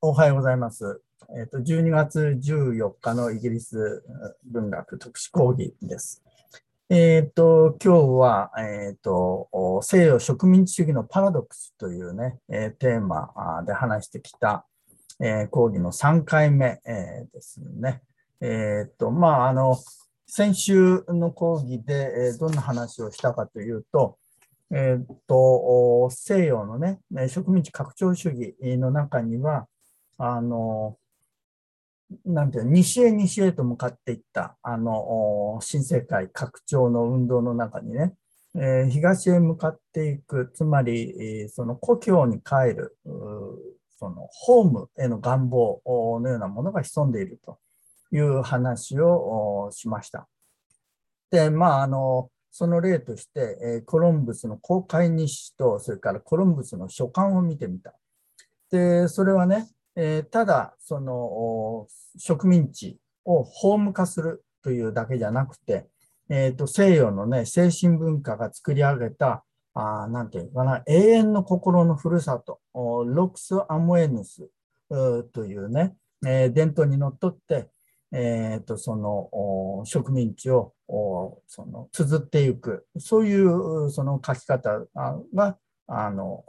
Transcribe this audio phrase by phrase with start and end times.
[0.00, 1.02] おはようございます。
[1.36, 4.04] えっ、と、12月14日のイギリス
[4.44, 6.22] 文学特殊講義です。
[6.88, 9.48] えっ、と、今日は、えっ、と、
[9.82, 13.32] 西洋植民地主義のパラドックスというね、えテーマ
[13.66, 14.66] で話してきた、
[15.20, 18.02] え講義の3回目、えですね。
[18.40, 19.76] えっ、と、まあ、あの、
[20.28, 24.16] 先週の講義で、えどんな話をしたかというと、
[24.70, 29.66] えっ、と、西洋のね、植民地拡張主義の中には、
[30.18, 30.96] あの、
[32.24, 38.14] なんていう西へ西へと向かっていった、あの、新世界拡張の運動の中にね、
[38.54, 42.96] えー東へ向かっていく、つまり、その故郷に帰る、
[43.98, 45.80] そのホームへの願望
[46.20, 47.58] のようなものが潜んでいると
[48.10, 50.28] いう話をしました。
[51.30, 57.94] で、まあ、あの、その例として、えコロンブスの公開日誌と、それからコロンブスの書簡を見てみた。
[58.70, 65.86] で、それはね、えーただ、その植民地をホーム化するというだけじゃなくて、
[66.28, 74.48] えーと西洋のね、精神文化が作り上げた、あなんていうかな、永遠の心のふるさと、ロクス・アモエヌス
[75.32, 75.94] というね、
[76.26, 77.68] えー伝統にのっとって、
[78.12, 84.86] えーとその植民地をおその綴っていく、そういうその書き方
[85.34, 86.44] があの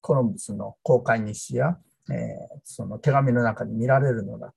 [0.00, 1.78] コロンブスの公開日誌や、
[2.10, 4.54] えーその手紙の中に見られるのだと。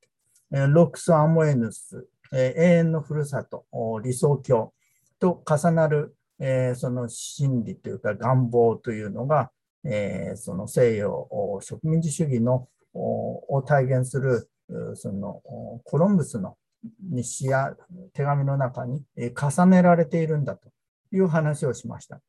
[0.53, 3.65] えーロックス・アモエヌス、えー永遠のふるさと、
[4.03, 4.73] 理想郷
[5.19, 9.51] と重なる、えーその心理というか願望というのが、
[9.83, 11.29] えーその西洋
[11.61, 14.49] 植民地主義のを体現する
[14.95, 15.41] その
[15.83, 16.57] コロンブスの
[16.99, 17.75] 日誌や
[18.13, 20.69] 手紙の中に重ねられているんだと
[21.11, 22.21] いう話をしました。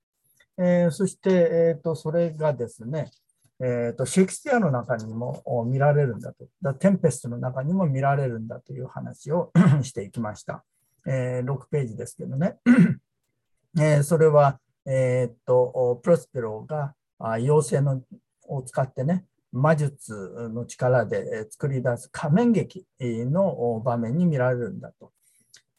[0.58, 3.10] えーそして、えーと、それがですね、
[3.60, 10.64] えーと、シェイクスピアの中にも見られるんだと、だテンペストの中にも見られるんだという話を していきました。
[11.06, 12.58] えー6ページですけどね。
[13.78, 18.02] えーそれは、えーと、プロスペロがあ妖精の
[18.48, 20.12] を使ってね、魔術
[20.52, 25.12] の力で作り出す仮面劇の場面に見られるんだと。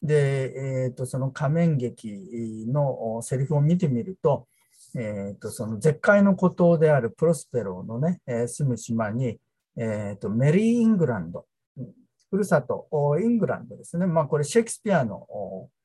[0.02, 4.48] で、えーとその仮面劇のセリフを見てみると、
[4.94, 9.38] えーとその絶海の孤島であるプロスペロのね、えー住む島に、
[9.76, 11.46] えーとメリー・イングランド、
[12.30, 12.88] ふるさと、
[13.20, 14.06] イングランドですね。
[14.06, 15.26] まあ、これ、シェイクスピアの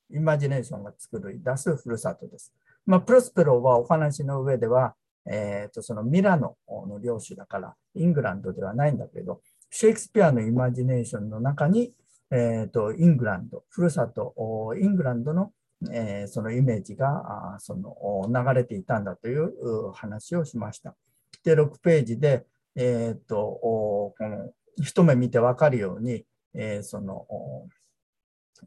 [0.10, 2.54] イマジネーションが作り出すふるさとです。
[2.86, 4.96] まあ、プロスペロはお話の上では、
[5.26, 11.94] えーとそのミラノの領主だから、イングランドではないんだけど、シェイクスピアのイマジネーションの中に、
[12.32, 14.34] えーとイングランド、ふるさと、
[14.80, 15.52] イングランドの
[15.92, 20.96] えーそのイメージがあその流れていたんだという話をしました。
[21.44, 27.26] で、6ページで、えーとおこの一目見てわかるように、えーその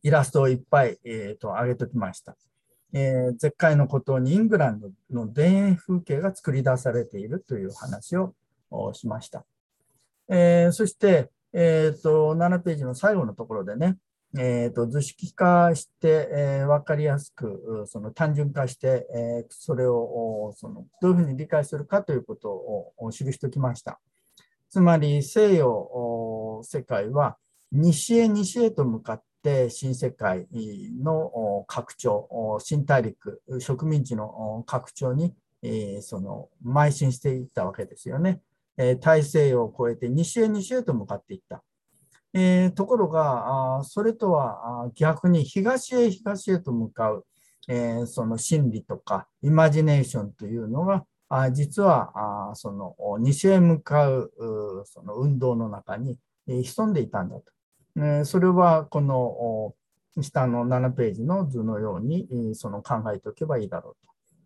[0.02, 2.36] イラストをいっぱい、えーと上げておきました。
[2.92, 8.34] えー絶海の孤島にイングランドの田園風景が作り出されているという話を
[8.92, 9.44] しました。
[10.28, 13.98] えーそして、えーと7ページの最後のところでね、
[14.36, 24.00] えーと図式化して、えー分かりやすく、その単純化して、えーそれをそのどういうふうに理解するかということを記しておきました。
[24.70, 27.36] つまり西洋世界は
[27.70, 30.48] 西へ西へと向かって新世界
[31.02, 38.40] の拡張、新大陸、植民地の拡張に、えーその邁進していったわけですよね。
[38.76, 41.62] え大西洋を越えて西へ西へと向かっていった。
[42.34, 47.24] えーところが、あそれとは逆に東へ東へと向かう、
[47.68, 54.32] えーその心理とかイマジネーションというのが、あ実はあその西へ向かう
[54.84, 56.18] その運動の中に、
[56.48, 57.44] え潜んでいたんだと。
[57.96, 59.74] えーそれはこの
[60.20, 63.96] 下の7ページの図のように、えその考えておけばいいだろ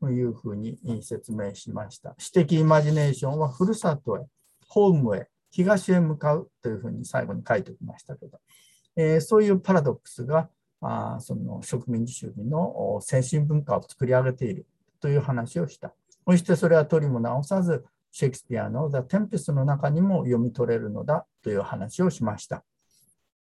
[0.00, 2.14] うというふうに説明しました。
[2.18, 4.26] 私的イマジネーションはふるさとへ、
[4.68, 8.38] ホームへ、東へ向かうというふうに最後に書いておきましたけど、
[8.96, 10.48] えーそういうパラドックスが
[10.80, 14.66] あその植民地主義の先進文化を作り上げている
[15.00, 15.92] という話をした。
[16.26, 22.64] そしてそれは取りも直さず、シェイクスピアの The Tempest の中にも読み取れるのだという話をしました。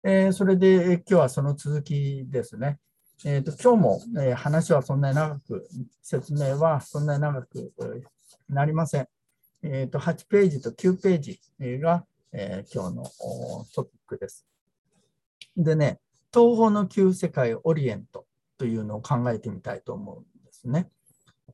[0.03, 2.80] えーそれで今日はその続きですね。
[3.25, 5.68] えーと今日も、えー話はそんなに長く、
[6.01, 7.74] 説明はそんなに長く
[8.50, 9.07] なりません。
[9.63, 11.39] えーと8ページと9ページ
[11.80, 13.04] が、えー今日の
[13.74, 14.45] トピックです。
[15.56, 16.00] でね、
[16.33, 18.25] 東方の旧世界オリエント
[18.57, 20.89] というのを考えてみたいと思うんですね。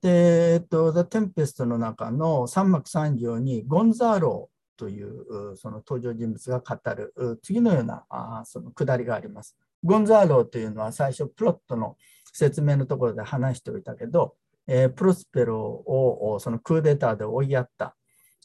[0.01, 9.55] で、えっと、The Tempest の中の3幕3行にゴンザーローというその登場人物が語る次のようなあそのくだりがあります。
[9.83, 11.95] ゴンザーローというのは最初プロットの
[12.33, 14.35] 説明のところで話しておいたけど、
[14.67, 17.95] えー、プロスペロをそのクーデターで追いやった、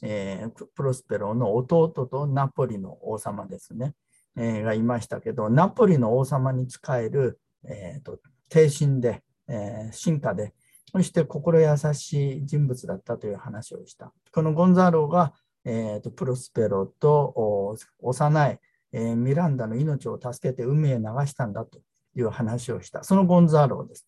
[0.01, 3.93] えー、プロスペロの弟とナポリの王様ですね、
[4.37, 8.19] えー、がいましたけど、ナポリの王様に仕える、えーと、
[8.49, 10.53] 低身で、えー、進化で、
[10.91, 14.11] そして心優しい人物だったという話をした。
[14.33, 15.33] このゴンザーロが、
[15.65, 18.59] えーと、プロスペロと幼い、
[18.91, 21.79] えー、ミランダの命を助けて海へ流したんだと
[22.15, 23.03] いう話をした。
[23.03, 24.07] そのゴンザーロです。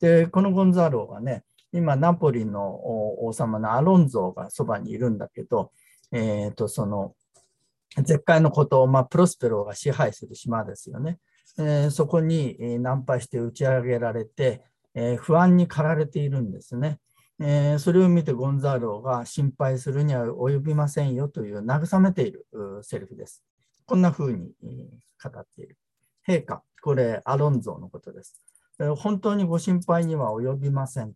[0.00, 5.72] で、このゴンザーロがね、今、ナポリの王様のアロンゾがそばにいるんだけど、
[6.12, 7.14] えーと、その
[7.96, 11.18] 絶海のことを、まあ、プロスペロが支配する島ですよね。
[11.58, 14.62] えー、そこにナンパして打ち上げられて、
[14.94, 16.98] えー、不安に駆られているんですね。
[17.38, 22.46] えー、それを見てゴンザーロが心配するには及びませんよという慰めている
[22.82, 23.44] セリフです。
[23.86, 24.50] こんな風に
[25.22, 25.76] 語っている。
[26.26, 28.40] 陛下、これアロンゾのことです。
[28.96, 31.14] 本当にご心配には及びません。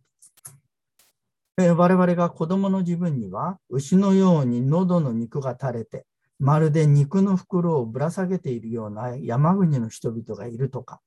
[1.57, 6.05] 我々が子供の自分には牛のように喉の肉が垂れて、
[6.39, 11.01] まるで肉の袋をぶら下げているような山国の人々がいるとか、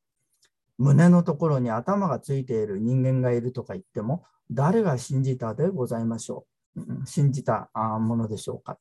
[0.78, 6.46] 胸のところに頭がついている人間がいるとか言っても、誰が信じたでございましょ
[6.76, 7.06] う。
[7.06, 8.78] 信じたものでしょうか。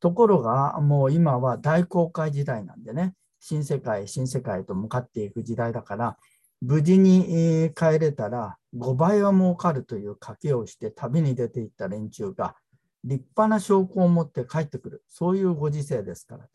[0.00, 6.16] ところが、もう今は大航海時代なんでね、新世界、新世界と向かっていく時代だから、
[6.62, 12.54] 無事に帰れたら5倍は儲かるという賭けをして旅に出ていった連中が
[13.02, 15.02] 立派な証拠を持って帰ってくる。
[15.08, 16.48] そういうご時世ですから。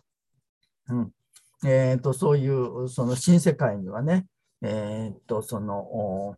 [0.89, 1.11] うん
[1.65, 4.27] えーと、そういうその新世界にはね、
[4.61, 6.35] えーと、その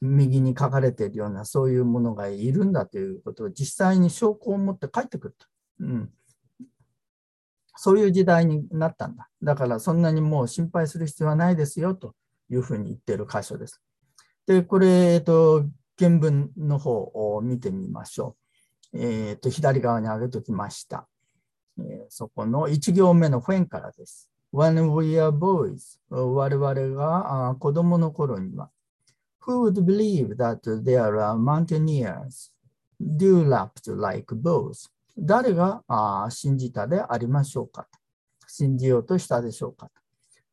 [0.00, 5.46] 右に書かれているようなそういうものがいるんだということを実際に証拠を持って帰ってくると、
[5.80, 6.10] うん。
[7.76, 9.28] そういう時代になったんだ。
[9.42, 12.16] だからそんなにもう心配する必要はないですよと
[12.52, 13.80] いうふうに言っている箇所です。
[14.46, 15.64] で、これ、えっと、
[15.98, 18.36] 原文の方を見てみましょ
[18.92, 18.98] う。
[18.98, 21.08] えっと、左側に上げておきました。
[21.78, 24.28] えー、そこの1行目のフェンからです。
[24.52, 28.70] When we are boys, 我々が子供の頃には、
[29.46, 32.52] Who would believe that there are mountaineers
[33.00, 34.90] dewlaps like bows?
[35.18, 35.82] 誰が
[36.30, 37.88] 信じたでありましょうか
[38.46, 39.90] 信じようとしたでしょうか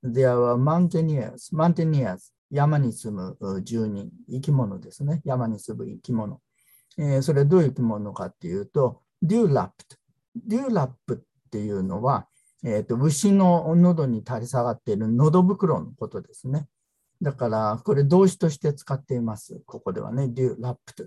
[0.04, 5.22] There were mountaineers, mountaineers 山に住む住人、生き物ですね。
[5.24, 6.42] 山に住む生き物。
[6.98, 10.00] えー、それどういう生き物かっていうと、デューラップ。
[10.36, 12.28] デューラップっていうのは、
[12.64, 16.68] えーと、牛の喉に垂れ下がっている喉袋のことですね。
[17.22, 19.62] だから、これ動詞として使っています。
[19.66, 21.04] ここではね、デューラップと。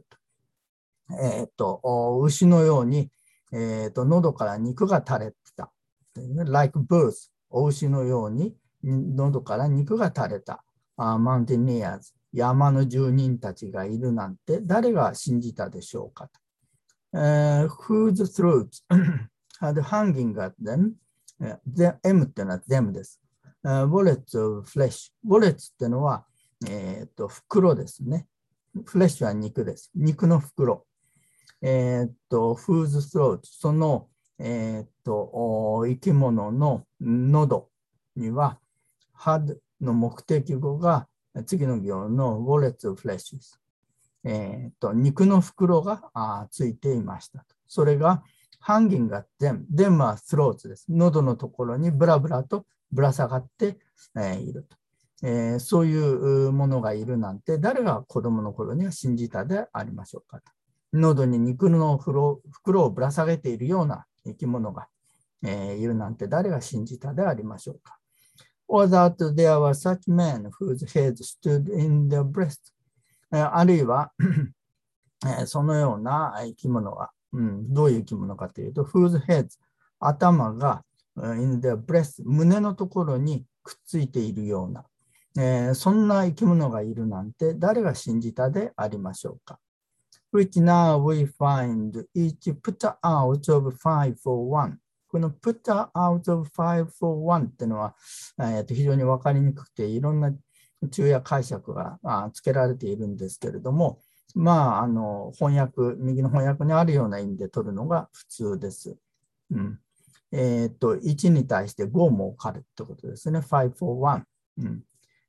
[1.21, 3.11] えっ、ー、と、牛のように、
[3.53, 5.73] えーと、喉から肉が垂れてた。
[6.15, 10.65] like birds、お牛のように喉から肉が垂れた。
[10.97, 16.43] マウンテニアーズ、山の住人たちがいるなんて誰が信じたでしょうかと。
[17.15, 18.83] Uh, whose throats
[19.61, 20.93] had hanging at them?
[22.05, 23.21] M っていうのは them です。
[23.65, 25.13] Uh, wallets of flesh。
[25.27, 26.25] wallets っていうのは、
[26.69, 28.27] えー、と袋ですね。
[28.87, 29.91] フレッシュは肉です。
[29.95, 30.87] 肉の袋。
[31.61, 34.09] えっ、と、whose throat その、
[34.39, 37.69] えっ、と生き物の喉
[38.17, 38.59] には
[39.23, 41.07] had の目的語が
[41.47, 43.61] 次の行の wallets of flesh です。
[44.25, 48.23] えーと、肉の袋があついていましたそれが
[48.65, 49.63] hanging at them。
[49.75, 50.87] them は throats です。
[50.89, 53.79] 喉のところにブラブラとぶら下がって、
[54.17, 54.77] え、いると、
[55.27, 60.45] えー、そういうものがいるなんて誰が子供の頃には信じたでありましょうかと。
[60.93, 62.41] 喉に肉の袋
[62.85, 64.89] をぶら下げているような生き物が、
[65.43, 67.99] えー、いるなんて誰が信じたでありましょうか。
[68.73, 72.73] Or that there were such men whose heads stood in their breast
[73.31, 74.13] あるいは
[75.45, 79.59] そのような生き物が、うん、どういう生き物かというと、whose heads
[80.01, 80.83] 頭が
[81.17, 84.85] in their breast 胸のところにくっついているような、
[85.37, 89.59] えー、そんな生き物がいるなんて誰が信じたでありましょうか
[90.33, 94.79] which now we find each put out of five for one
[95.13, 95.61] この put
[95.95, 97.95] out of five for one っていうのは、
[98.41, 100.33] えー、と非常に分かりにくくて、いろんな
[100.91, 101.99] 昼夜解釈が
[102.33, 104.01] つけられているんですけれども、
[104.35, 108.97] まあ、あの翻訳、右の翻訳にあるような意味で取るのが普通です。
[109.51, 109.79] うん
[110.35, 113.41] えっ、ー、と、1に対して5儲かるってことですね。
[113.41, 114.23] 5 for 1。
[114.63, 114.83] うん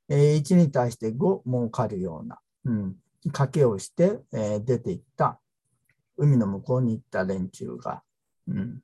[0.08, 2.96] えー、1に対して5儲かるような、うん、
[3.28, 5.38] 賭けをして、えー、出ていった、
[6.16, 8.02] 海の向こうに行った連中が、
[8.48, 8.80] うん、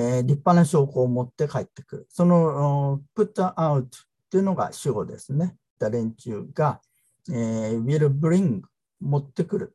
[0.00, 2.06] えー、立派な証拠を持って帰ってくる。
[2.08, 3.88] その put out っ
[4.30, 5.56] ていうのが主語ですね。
[5.76, 6.80] た連中が、
[7.28, 8.62] えー、will bring
[9.00, 9.74] 持ってくる。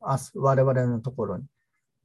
[0.00, 1.44] 我々のところに。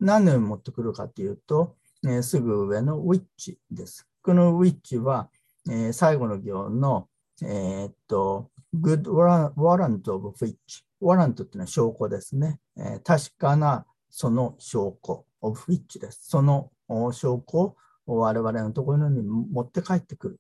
[0.02, 4.06] 何を持ってくるかというと、えー、すぐ上の which です。
[4.22, 5.30] この which は、
[5.70, 7.08] えー、最後の行の、
[7.42, 10.56] えー、っと、good warrant of which。
[11.02, 12.60] warrant っていうのは証拠ですね。
[12.78, 16.28] えー、確かなその証拠 of which です。
[16.28, 17.76] その証拠
[18.06, 20.40] を我々のところに持って帰ってくる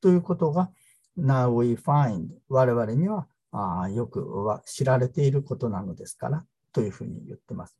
[0.00, 0.70] ということが
[1.18, 4.26] Now we find 我々にはあよく
[4.66, 7.76] 知られていることなのですからというふうに言ってます。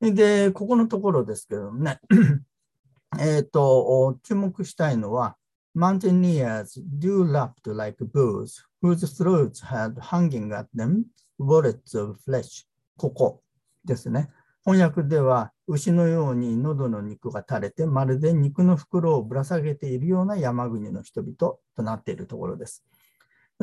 [0.00, 2.00] で、ここのところですけどね、
[3.18, 5.36] えっと、注目したいのは、
[5.74, 11.04] Mountaineers do lapped like bulls whose throats had hanging at them
[11.38, 12.66] wallets of flesh
[12.96, 13.42] ここ
[13.84, 14.30] ですね。
[14.66, 22.84] 翻訳では、牛のように喉の肉が垂れて、まるで肉の袋をぶら下げているような山国の人々となっているところです。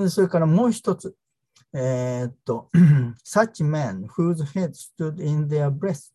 [0.07, 1.13] それからもう一つ、
[1.73, 2.69] えー、っと、
[3.25, 6.13] such men whose heads stood in their breast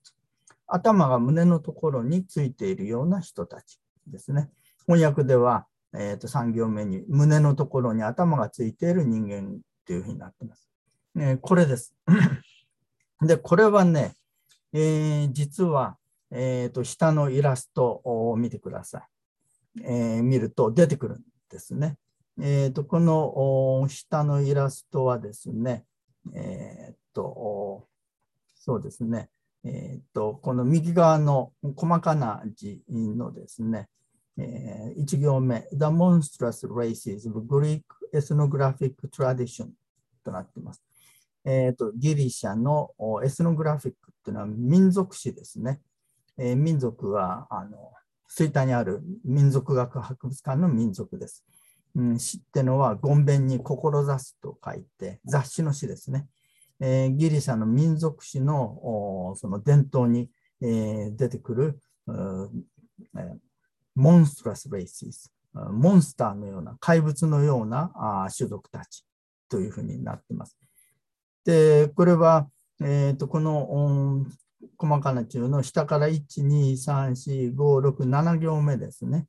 [0.66, 4.48] 頭が胸のところについているような人たちですね。
[4.86, 10.66] 翻訳では、えー、っと3行目に胸のところに頭がついている人間というふうになっています。
[11.14, 11.94] ね、これです。
[13.20, 14.14] で、これはね、
[14.72, 15.96] えー、実は、
[16.30, 19.02] えーと、下のイラストを見てください。
[19.84, 21.96] えー、見ると出てくるんですね。
[22.40, 25.84] えーと、この下のイラストはですね、
[26.34, 27.88] えーと、
[28.54, 29.30] そうですね、
[29.64, 33.88] えーと、この右側の細かな字のですね、
[34.36, 37.82] えー、1行目、The Monstrous Races of Greek
[38.14, 39.70] Ethnographic Tradition
[40.22, 40.82] となっています。
[41.44, 42.90] えーと、ギリシャの
[43.24, 45.80] エスノグラフィックっていうのは民族史ですね。
[46.36, 47.92] えー、民族はあの
[48.26, 51.44] 吹田にある民族学博物館の民族です。
[51.94, 56.26] うん、詩ってのはごんべんに志すと書いて雑誌の詩ですね。
[56.80, 60.30] えー、ギリシャの民族史のその伝統に、
[60.60, 61.80] えー、出てくる、
[63.16, 63.34] え、
[63.96, 69.04] モンストラス・レイシス、モンスターのような怪物のようなあ種族たち
[69.48, 70.56] というふうになっています。
[71.44, 72.48] で、これは、
[72.80, 74.24] えーと、この
[74.76, 79.26] 細かな中の下から1、2、3、4、5、6、7行目ですね、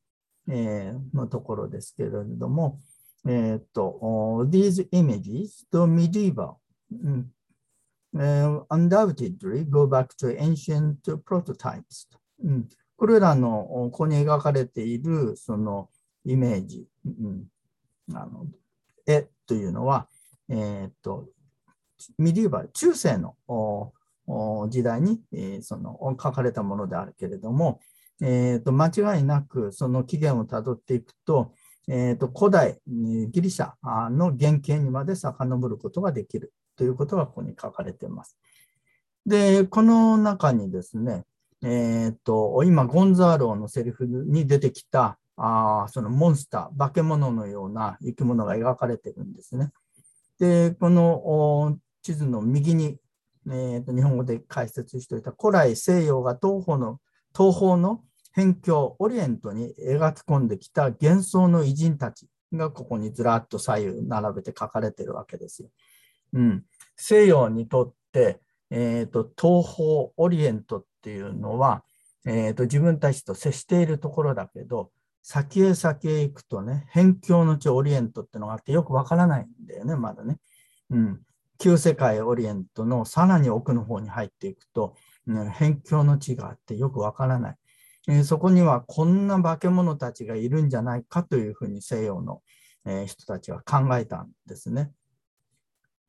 [0.47, 2.79] えー、のところですけれども、
[3.27, 6.55] えっ、ー、と、these images, the medieval、
[6.91, 7.31] うん。
[8.15, 12.07] えー、undoubtedly go back to ancient prototypes、
[12.43, 12.69] うん。
[12.97, 15.89] これらのここに描かれているその
[16.25, 17.45] イメージ、うん、
[18.13, 18.45] あの
[19.07, 20.09] 絵というのは、
[20.49, 21.29] えっ、ー、と
[22.17, 23.35] ミディーバル、中世の
[24.69, 27.79] 時代に、え、その書かれたものであるけれども、
[28.21, 31.53] えーと、間違いなくその起源をたどっていくと、
[31.87, 33.73] えーと、古代ギリシャ
[34.09, 38.37] の原型にまで遡ることができるということがここに書かれています。
[39.25, 41.23] で、この中にですね、
[41.63, 49.71] えーと、今、ゴンザーローのセリフに出てきたあそのモンスター、化け物のような生き物が描かれてるんですね。
[50.37, 52.97] で、この地図の右に、
[53.47, 56.99] えー、と日本語で解説しておいた古来西洋が東方の
[57.35, 58.03] 東方の
[58.35, 65.69] 辺境オリエントに描き込んできた幻想の偉人たちがここにずらっと左右並べて書かれてるわけですよ。
[66.33, 66.63] うん、
[66.95, 68.39] 西洋にとって、
[68.69, 71.83] えーと、東方オリエントっていうのは、
[72.25, 74.91] えーと、自分たちと接しているところだけど
[75.23, 80.37] 先へ先へ行くとね辺境の地オリエントっていうのがあってよくわからないんだよねまだね。
[80.91, 81.21] うん、
[81.59, 84.95] 旧世界オリエントのさらに奥の方に入っていくと、
[85.27, 87.55] 辺境の地があってよくわからない、
[88.07, 92.41] え、そこにはこんな化け物たちがいるんじゃないかというふうに西洋の、
[92.85, 94.91] え、人たちは考えたんですね。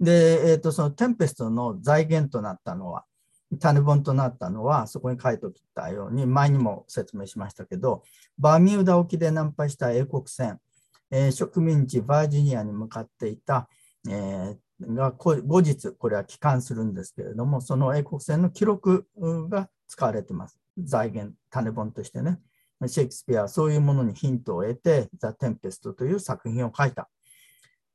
[0.00, 3.04] で、えーと、そのテンペストの財源となったのは、
[3.58, 8.02] 種本となったのは、そこに書いておきたように、前にも説明しましたけど、
[8.38, 10.58] バーミューダ沖で難破した英国船、
[11.10, 13.68] えー、植民地バージニアに向かっていた、
[14.08, 19.06] えー、が後日これは帰還するんですけれども、その英国船の記録
[19.48, 20.58] が使われてます。
[20.78, 22.38] 財源、種本としてね。
[22.86, 27.10] シェイクスピアはそういうものにヒントを得て、ザ・テンペストという作品を書いた。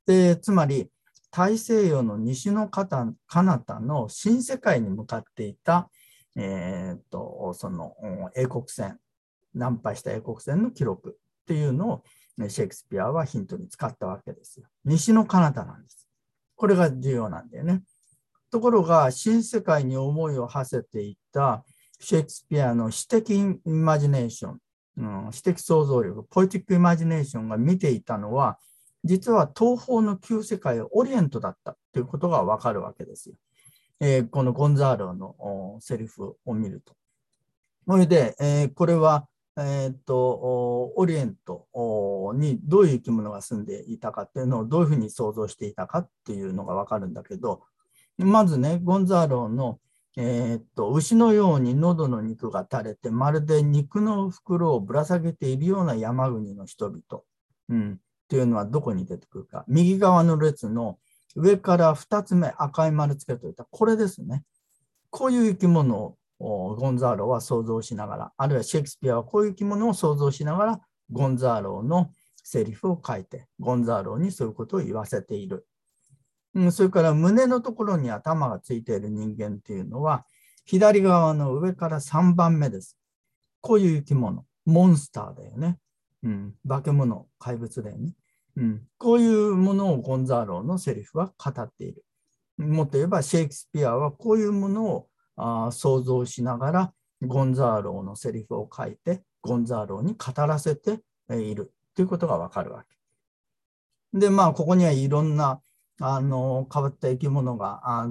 [0.06, 0.92] でつまり、
[1.32, 2.88] 大西洋の西の彼
[3.28, 5.90] 方の新世界に向かっていた、
[6.36, 7.96] えーと、その
[8.36, 9.00] 英国船、
[9.54, 12.04] 難破した英国船の記録っていうのを
[12.50, 14.68] シェイクスピアはヒントに使ったわけですよ。
[14.86, 16.05] 西の彼方なんです。
[16.56, 17.84] これが重要なんだよね。
[18.52, 21.64] ところが、新世界に思いを馳せていた
[22.00, 24.60] シェイクスピアの詩的イマジネーション
[24.98, 28.58] うん、知的想像力、ポエティックイマジネーションが見ていたのは、
[29.04, 33.36] 実は東方の旧世界、オリエントだったということがわかるわけですよ。
[34.00, 36.94] えー、このゴンザーロのセリフを見ると。
[37.88, 41.68] それで、えー、これは、えー、と、オリエント
[42.36, 47.64] にどういう生き物が住んでいたかっていうのをどういうふうに想像していたかっていうのがわかるんだけど、
[48.18, 49.80] まずね、ゴンザーロの、
[50.18, 57.02] えー、と牛のように喉の肉が垂れて、まるで肉の袋をぶら下げているような山国の人々、
[57.70, 57.98] うん、っ
[58.28, 59.64] ていうのはどこに出てくるか。
[59.68, 61.00] 右側の列の
[61.36, 64.44] 上から2つ目、赤い丸つけといた、これですね。
[65.10, 72.12] こういう生き物ゴンザーロは想像しながら、あるいはシェイクスピアはこういう生き物を想像しながら、ゴンザーロの
[72.44, 75.66] セリフを書いて、ゴンザーロにそういうことを言わせている。
[76.54, 80.26] うん、それから胸のところに頭がついている人間っていうのは、
[80.66, 82.98] 左側の上から3番目です。
[83.62, 85.78] こういう生き物、モンスターだよね。
[86.24, 88.14] うん、化け物、怪物だよね。
[88.58, 92.04] うん、こういうものをゴンザーロのセリフは語っている。
[92.58, 101.00] もっと言えば、シェイクスピアはこういうものをあ想像しながら、ゴンザーローのセリフを書いて、ゴンザーローに語らせて
[101.30, 104.20] いるということがわかるわけ。
[104.20, 105.62] で、まあ、ここにはいろんな
[106.00, 108.08] あの変わった生き物が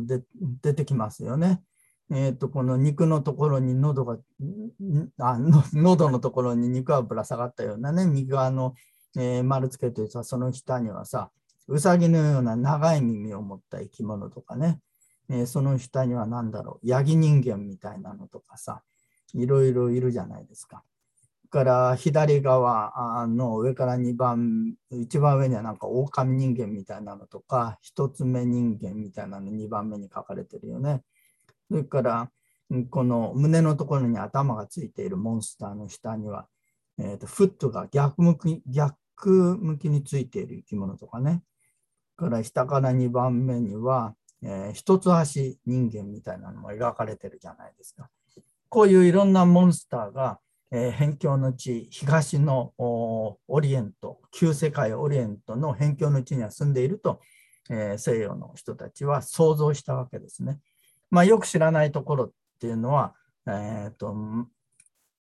[0.62, 1.62] 出てきますよね。
[2.10, 4.18] えーと、この肉のところに喉が
[5.18, 8.74] あの喉のところに肉がぶら下がったようなね右側の
[9.16, 11.30] えー、丸つけてさ、その下にはさ、
[11.68, 14.80] うさぎのような長い耳を持った生き物とかね、
[15.28, 18.82] え、その下には何だろう、ヤギ人間みたいなのとかさ、
[19.34, 20.84] いろいろいるじゃないですか。
[21.54, 31.02] から左側の上から2番、一番上にはなんか狼人間みたいなのとか、一つ目人間みたいなの2番目に書かれてるよね。
[31.70, 32.30] それから、
[32.90, 36.48] この胸のところに頭がついているモンスターの下には、
[36.98, 41.44] えーと、フットが逆向き逆向きについている生き物とかね。
[42.16, 48.10] から下から2番目には、えー、一つ足人間みたいなのも描かれてるじゃないですか。
[48.68, 50.38] こういういろんなモンスターが、
[50.70, 57.20] えー、辺境の地、東のオリエント、旧世界オリエントの辺境の地には住んでいると、
[57.70, 60.58] えー、西洋の人たちは想像したわけですね。
[61.10, 63.14] まあ、よく知らないところっていうのは、
[63.46, 64.14] えーと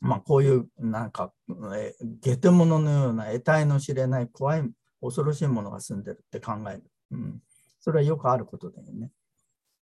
[0.01, 1.33] まあ、こういうなんか、
[1.77, 4.69] えゲテモノのような得体の知れない怖い
[5.01, 6.85] 恐ろしいものが住んでるって考える。
[7.13, 7.43] うん、
[7.83, 9.11] それはよくあることだよね。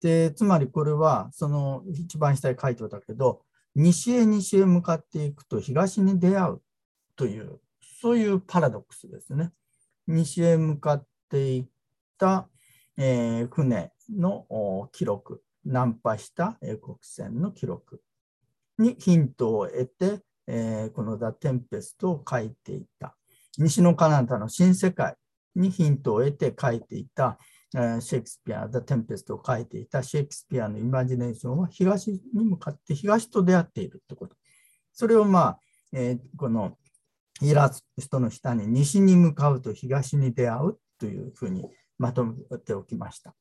[0.01, 3.43] で、つまりこれは、その一番下に書いておたけど、
[3.75, 6.63] 西へ西へ向かっていくと東に出会う
[7.17, 7.61] という、
[8.01, 9.51] そういうパラドックスですね。
[10.07, 11.67] 西へ向かっていっ
[12.17, 12.49] た、
[12.97, 18.01] えー、船の記録、ナンパした英国船の記録。
[18.79, 23.17] にヒントを得て、えー、この The Tempest を書いていた。
[23.59, 25.17] 西の彼方の新世界
[25.57, 27.39] にヒントを得て書いていた、
[27.73, 34.37] シェイクスピア、The Tempest を書いていたシェイクスピアのイマジネーションは東に向かって東と出会っているってこと。
[34.93, 35.61] それをまあ、
[35.93, 36.77] えー、この
[37.43, 43.35] イラストの下に西に向かうと東に出会うというふうにまとめておきました。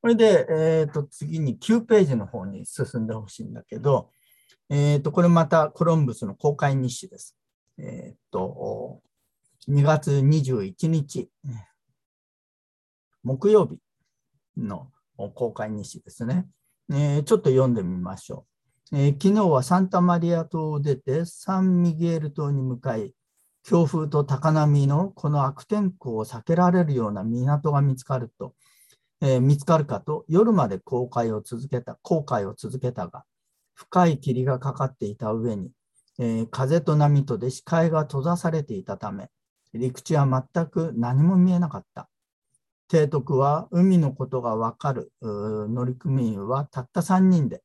[0.00, 4.10] これで、えー、と次に9ページの方に進んでほしいんだけど、
[4.68, 7.36] え、ー、と、これまたコロンブスの公開日誌です。
[7.78, 9.02] え、ー、と、
[9.68, 11.28] 2月21日、
[13.22, 13.78] 木曜日
[14.56, 14.90] の
[15.34, 16.46] 公開日誌ですね。
[16.90, 18.46] えー、ちょっと読んでみましょ
[18.90, 23.14] う、え昨日はサンタマリア島を出てサンミゲール島に向かい、
[23.62, 28.54] 強風と高波のこの悪天候を避けられるような港が見つかると、
[29.20, 33.24] えー、見つかるかと夜まで航海を続けた、航海を続けたが、
[33.74, 35.70] 深い霧がかかっていた上に、
[36.18, 39.30] えー、風と波とで視界が閉ざされていたため、
[39.72, 42.08] 陸地は全く何も見えなかった。
[42.92, 47.62] 提督は海のことがわかる乗組員はたった3人で、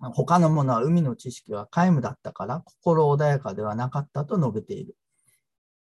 [0.00, 4.96] 他の者は海の知識は皆無だったから心穏やかではなかったと述べている。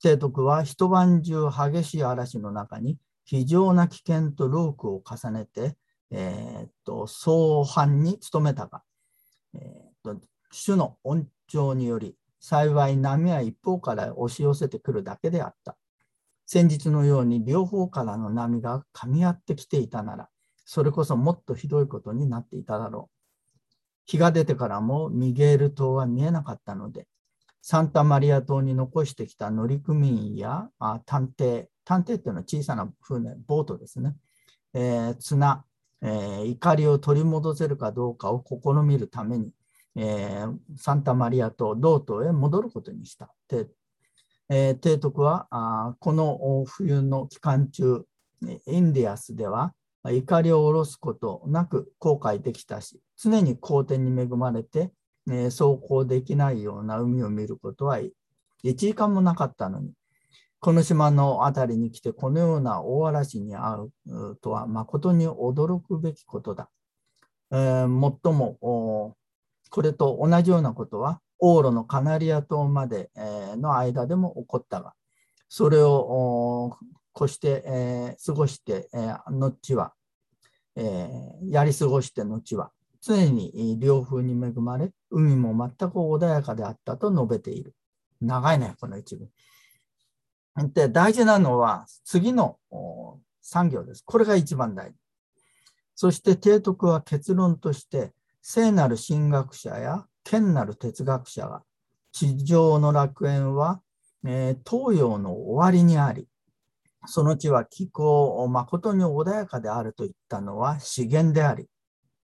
[0.01, 5.75] 提督は一晩中激しい嵐の中に非常な危険とロークを重ねて、
[6.09, 8.83] えー、っと相反に努めたが、
[9.53, 10.17] えー、
[10.49, 15.75] 主の恩寵により、幸い波は一方から押し寄せてくるだけであった。
[16.45, 20.29] 先日のように両方からの波が噛み合ってきていたなら、
[20.65, 23.13] それこそもっとひどいことになっていただろう。
[24.05, 27.07] 日が出てからもミゲール島は見えなかったので、
[27.61, 34.15] サンタマリア島に残してきた乗組員やあ探偵、探偵っていうのは小さな船、ボートですね、
[34.73, 35.63] えー、綱、
[36.01, 39.51] えー、怒りを取り戻せるかどうかを試みるために、
[39.95, 43.33] えー、サンタマリアと道東へ戻ることにした。
[43.47, 43.67] で
[44.49, 48.05] えー、提督はあこの冬の期間中、
[48.65, 49.73] インディアスでは
[50.11, 54.91] 怒りを下ろすことなく航海できたし、常に好天に恵まれて、
[55.29, 58.11] え、走行できないような海を見ることは1
[58.75, 59.93] 時間もなかったのに、
[60.59, 66.69] この島の辺りに来てこのような大嵐に遭うとは誠に驚くべきことだ。
[67.51, 69.15] えー、もっとも、
[69.69, 73.11] これと同じようなことは、往路のカナリア島まで
[73.57, 74.93] の間でも起こったが、
[75.49, 76.77] それを
[77.15, 79.93] 越して、え、過ごして、え、後は、
[80.75, 81.09] え、
[81.45, 87.75] やり過ごして後は、常に両風に恵まれ、海も全く穏やかであったと述べている。
[88.21, 89.29] 長いね、この一文。
[90.71, 92.57] で、大事なのは次の
[93.41, 94.03] 産業です。
[94.05, 94.97] これが一番大事。
[95.95, 101.63] そして提督は結論として、聖なる神学者や賢なる哲学者が、
[102.11, 103.81] 地上の楽園は、
[104.25, 106.27] えー、東洋の終わりにあり、
[107.05, 111.67] その地は気候を誠に穏やかであると言ったのは資源であり、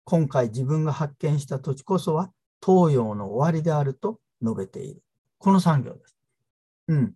[0.03, 2.31] 今回自分が発見した土地こそは
[2.65, 5.01] 東洋の終わりであると述べている。
[5.37, 6.17] この産業です。
[6.89, 7.13] うん。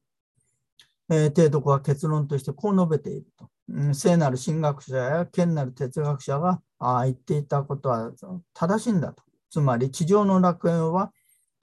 [1.12, 3.50] えー、提督は結論としてこう述べていると。
[3.70, 8.12] うん、聖なる神学者や賢なる哲学者があ言っていたことは
[8.54, 9.24] 正しいんだと。
[9.50, 11.12] つまり地上の楽園は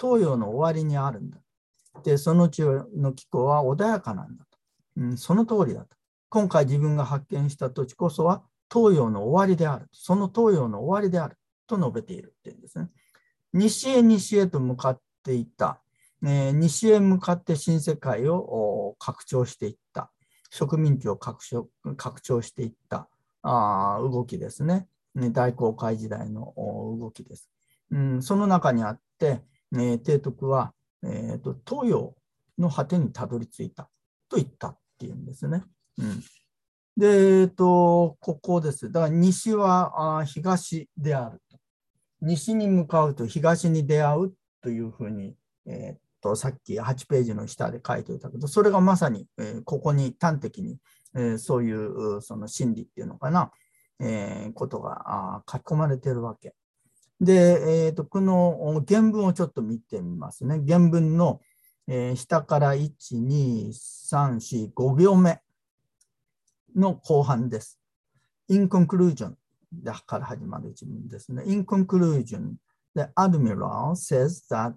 [0.01, 1.39] 東洋の終わりにあるんだ。
[2.03, 4.59] で、その地の気候は穏やかなんだと。
[4.97, 5.97] うん、その通りだと。
[6.29, 9.89] 今回自分が発見した土地こそは東洋の終わりである。
[9.93, 12.89] その東洋の終わりであると述べているっていうんですね。
[13.53, 15.81] 西へ西へと向かっていった。
[16.23, 20.11] えー、西へ向かって新世界を拡張していった。
[20.51, 23.09] 植民地を拡張拡張していった
[23.43, 24.89] あ動きですね。
[25.15, 27.49] 大航海時代の動きです。
[27.91, 30.73] うん、その中にあって、えー、提督は、
[31.03, 32.15] えーと、東洋
[32.59, 33.89] の果てにたどり着いた
[34.29, 35.63] と言ったっていうんですね。
[35.99, 36.21] うん、
[36.97, 37.07] で、
[37.41, 38.91] えーと、ここです。
[38.91, 41.59] だから西はあ東であると。
[42.23, 50.79] 西に向かうと東に出会うというふうに、えーと、さっき8ページの下で書いておいたけど、それがまさに、えー、ここに端的に、
[51.15, 53.53] えー、そういうその心理っていうのかな、
[54.01, 56.55] えー、ことが書き込まれているわけ。
[57.21, 60.61] で、えーと、この原文をちょっと見てみますね。
[60.67, 61.41] 原文の、
[61.89, 65.41] えー、下から1、2、3、4、5行目
[66.75, 67.79] の後半です。
[68.49, 69.35] in conclusion
[69.73, 71.43] だから始まる一文ですね。
[71.47, 72.57] in conclusion,
[72.95, 74.75] the admiral says that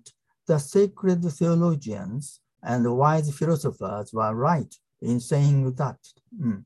[0.48, 4.68] the sacred theologians and wise philosophers were right
[5.02, 5.96] in saying that、
[6.40, 6.66] うん、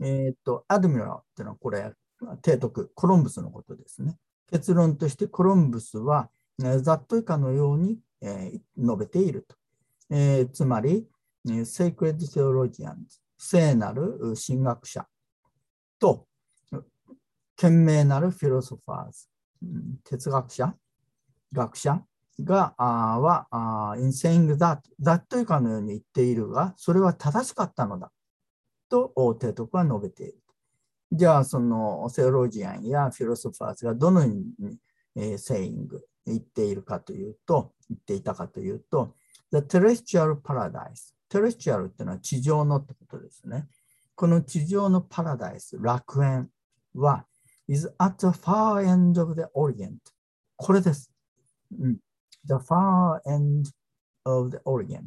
[0.00, 1.92] えっ、と、 Admiral っていうのはこれ、
[2.44, 4.16] 提督、コロンブスのことですね。
[4.54, 6.30] 結論としてコロンブスは、
[6.80, 9.56] ざっと以下のように、述べていると。
[10.10, 11.08] えー、つまり、
[11.64, 15.08] sacred theologians、聖なる神学者
[15.98, 16.28] と、
[17.56, 19.28] 賢明なるフィロソファーズ、
[20.04, 20.72] 哲学者、
[21.52, 22.04] 学者
[22.38, 28.12] が、あは、あ in saying that, that というかのように言っているが、それは正しかったのだ
[28.88, 30.43] と提督は述べている。
[31.12, 34.78] じゃあ、そのセオロジアンやフィロソファーズがどのように、
[35.16, 39.14] えー、セイング、言っているかというと、言っていたかというと、
[39.52, 41.14] The terrestrial paradise。
[41.30, 43.68] terrestrial っていうのは地上のってことですね。
[44.14, 46.48] この地上のパラダイス、楽園
[46.94, 47.26] は、
[47.68, 49.98] is at the far end of the Orient。
[50.56, 51.12] これです。
[51.78, 51.98] うん、
[52.44, 53.70] the far end
[54.24, 55.02] of the Orient。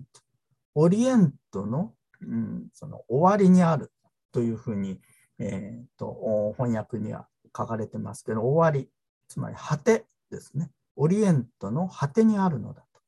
[0.75, 3.91] オリエントの,、うん、その終わりにある
[4.31, 4.99] というふうに、
[5.39, 8.89] えーと、翻訳には書かれてますけど、終わり、
[9.27, 10.71] つまり果てですね。
[10.95, 13.01] オリエントの果てにあるのだと。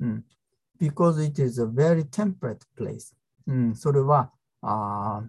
[0.00, 0.24] うん、
[0.80, 3.14] because it is a very temperate place、
[3.46, 5.22] うん、それはあ、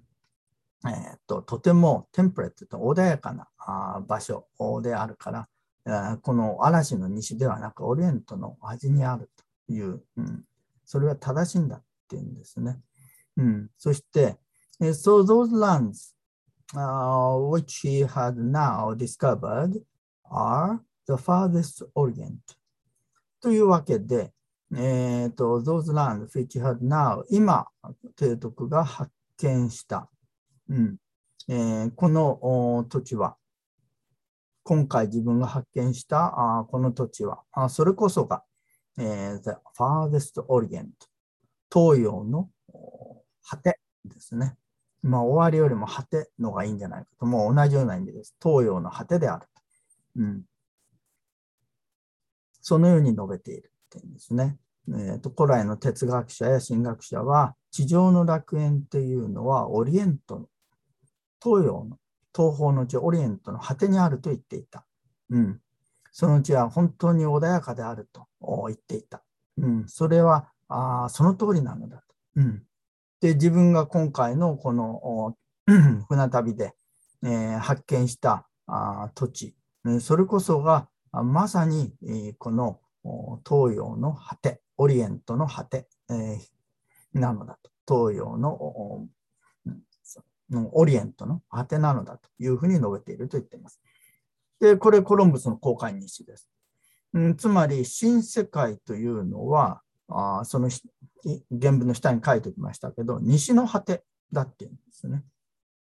[0.86, 4.48] えーと、とてもテンプレットと穏やかなあ場所
[4.82, 5.48] であるから、
[5.86, 9.30] え、この嵐の西ではなくオリエントの端にある
[9.68, 10.44] という、うん、
[10.86, 12.80] それは正しいんだっていうんですね。
[13.38, 14.38] うん、そして、
[14.80, 16.15] so those lands、
[16.74, 19.74] uh, which he had now discovered
[20.32, 22.40] are the farthest orient
[23.42, 24.34] というわけで、
[24.76, 27.68] えーと、those lands which had now 今、
[28.18, 30.10] 提督が発見した、
[30.70, 30.98] うん
[31.48, 33.38] えー、この土地は、
[34.64, 38.44] 今回自分が発見したあこの土地は、あそれこそが、
[38.98, 40.90] えー、the farthest orient
[41.72, 42.50] 東洋の
[43.44, 44.56] 果てですね。
[45.06, 48.36] まあ、終わりよりも果てのがいいんじゃないかと、もう同じような意味です。
[48.42, 49.48] 東洋の果てである。
[50.18, 50.42] うん、
[52.62, 54.58] そのように述べているっていうんですね。
[54.90, 60.48] えーと、古来の哲学者や神学者は、地上の楽園っていうのはオリエントの、
[61.44, 62.00] 東洋の、
[62.36, 64.86] 東方のうちオリエントの果てにあると言っていた。
[65.30, 65.62] うん。
[66.12, 68.28] そのうちは本当に穏やかであると
[68.68, 69.24] 言っていた。
[69.58, 69.88] うん。
[69.88, 72.04] それは、あその通りなのだと。
[72.38, 72.64] うん。
[73.22, 75.36] で、自分が今回のこの
[76.08, 76.74] 船旅で、
[77.24, 79.56] えー、発見したあ土地、
[80.00, 82.80] それこそがまさに、えー、この
[83.48, 87.72] 東洋の果て、オリエントの果て、えー、なのだと。
[87.88, 89.08] 東洋の
[90.74, 93.80] オリエントの果てなのだというふうに述べていると言っています。
[94.60, 96.50] で、これコロンブスの公開日誌です。
[97.14, 100.70] うん、つまり、新世界というのは、あその
[101.50, 105.24] 原文の下に書いておきましたけど、西の果てだっていうんですね。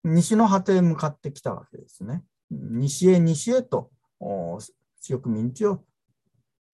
[0.04, 2.22] 西の果てへ向かってきたわけですね。
[2.50, 3.90] 西へ西へと
[5.00, 5.84] 植民地を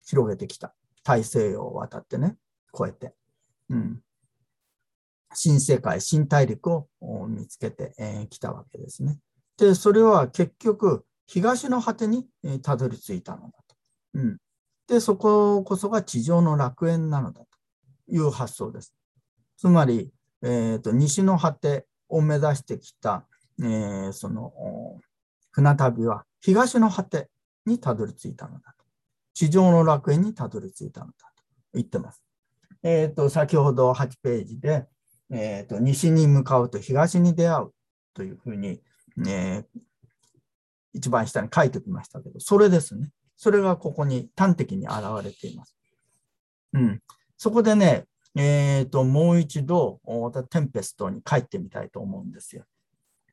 [0.05, 0.75] 広げてきた。
[1.03, 2.37] 大西洋を渡ってね、
[2.73, 3.13] 越えて。
[3.69, 4.01] うん、
[5.33, 6.87] 新世界、新大陸を
[7.27, 9.17] 見つけてき、えー、たわけですね。
[9.57, 12.27] で、それは結局、東の果てに
[12.61, 13.75] たどり着いたのだと。
[14.15, 14.37] うん、
[14.93, 17.47] で、そここそが地上の楽園なのだと
[18.07, 18.93] いう発想です。
[19.57, 20.11] つまり、
[20.43, 23.25] えーと、西の果てを目指してきた、
[23.59, 24.53] えー、その
[25.51, 27.31] 船旅は東の果て
[27.65, 28.85] にたどり着いたのだと。
[29.33, 32.23] 地上の楽園にたどり着いたのだと言ってます。
[32.83, 34.85] えーと、先ほど8ページで、
[35.31, 37.73] えーと、西に向かうと東に出会う
[38.13, 38.79] というふうに、
[39.27, 39.65] えー、
[40.93, 43.09] 一番下に書いておきましたけど、それですね。
[43.43, 45.75] それがここに端的に現れています。
[46.71, 47.01] うん、
[47.35, 48.05] そこでね、
[48.37, 49.99] えーと、もう一度、
[50.49, 52.63] テンペストに帰ってみたいと思うんですよ。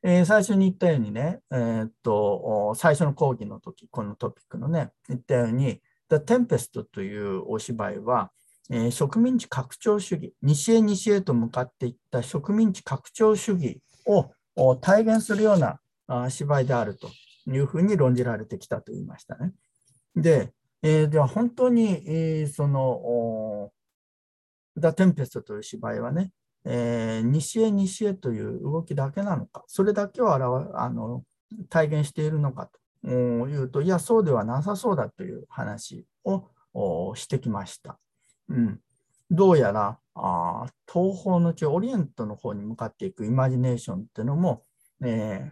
[0.03, 8.33] えー、最初に言ったようにね、えーと、最初の講義の時、このトピックのね、言ったように、The Tempest というお芝居は、
[8.69, 17.07] えー、植民地拡張主義、西へ西へと向かっていった植民地拡張主義を体現するようなあ芝居であると
[17.49, 19.53] いうふうに論じられてきたと言いましたね。
[20.15, 23.71] で、えー、では本当に、えー、その、
[24.77, 26.31] ダ・テンペストという芝居はね、
[26.65, 31.23] えー、西へ西へという動きだけなのか、それだけを表あの
[31.69, 32.69] 体現しているのか
[33.03, 37.99] というと、いや、そうではなさそうだという話をしてきました。
[38.49, 38.79] うん、
[39.29, 44.63] どうやらあ東方の地、オリエントの方に向かっていくイマジネーションっていうのも、
[45.03, 45.51] え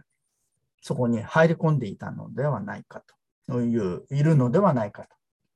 [0.82, 3.14] そこに入り込んでいたのではないかと
[3.50, 3.62] と。
[3.62, 5.06] いう、いるのではないか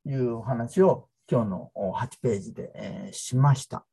[0.05, 3.87] というお話を今日の8ページで、えー、しました。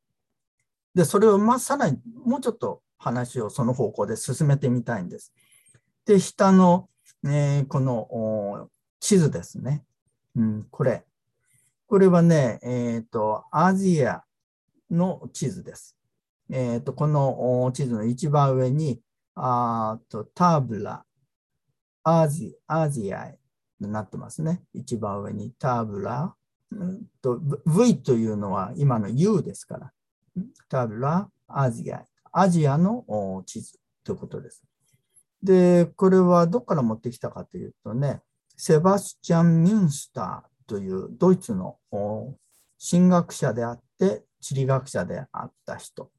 [0.94, 5.32] で、それをまあさらにもうちょっと話をその方向で進めてみたいんです。
[6.04, 6.88] で、下の、
[7.24, 8.68] えー、この
[9.00, 9.84] 地図ですね。
[10.36, 11.04] うん、これ。
[11.86, 14.22] これはね、えっ、ー、と、アジア
[14.90, 15.96] の地図です。
[16.50, 19.00] えっ、ー、と、この地図の一番上に、
[19.34, 21.04] あとタブラ、
[22.02, 23.32] アジアジア
[23.88, 24.62] なってますね。
[24.74, 26.34] 一番上にタブラ。
[27.20, 29.92] と v というのは今の U ですから。
[30.68, 32.04] タブラ、アジア。
[32.32, 34.62] アジアの地図ということです。
[35.42, 38.22] で、これはどこから持ってきたかというとね、
[38.56, 41.78] セバスチャン・ミュンスターというドイツの
[42.78, 46.10] 神学者であって地理学者であった人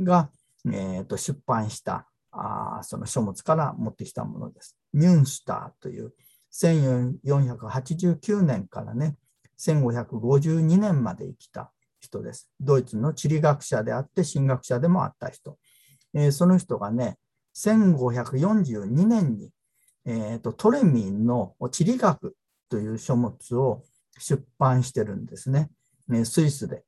[0.00, 0.30] が、
[0.66, 4.76] えー、と出版したあその書物から持ってきたものです。
[4.92, 6.12] ミュンスターという
[6.52, 9.16] 1489年からね、
[9.58, 12.50] 1552年まで生きた人です。
[12.60, 15.58] ドイツの地理学者であって神学者でもあった人。
[16.14, 17.18] えー、その人がね、
[17.56, 19.50] 1542年に、
[20.04, 22.36] えーと、トレミンの地理学
[22.68, 23.82] という書物を
[24.18, 25.70] 出版してるんですね。
[26.08, 26.84] ねスイスで。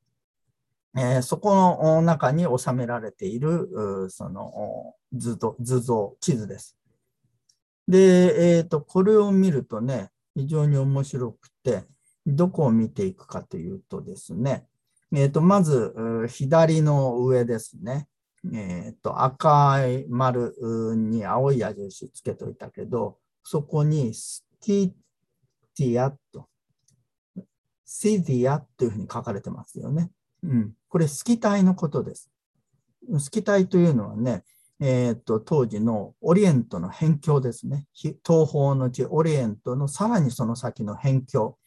[0.97, 5.37] えー、そこの中に収められているその図
[5.81, 6.77] 像、地図です。
[7.91, 11.85] で、えーと、これを見るとね、非常に面白くて、
[12.25, 14.67] どこを見ていくかというとですね、
[15.13, 15.93] えーと、まず
[16.29, 18.07] 左の上ですね、
[18.55, 20.55] えーと、赤い丸
[20.97, 24.95] に青い矢印つけといたけど、そこにスキ
[25.77, 26.47] ティアと、
[27.85, 30.13] シディアというふうに書かれてますよね。
[30.45, 32.31] うん、これ、スキタイのことです。
[33.19, 34.45] スキタイというのはね、
[34.83, 37.87] えーと、当時のオリエントの辺境ですね。
[37.95, 41.59] 東方の地、オリエントのさらにその先の辺境、